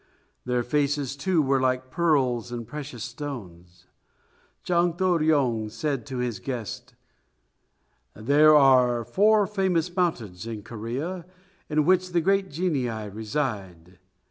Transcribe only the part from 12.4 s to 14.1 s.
genii reside.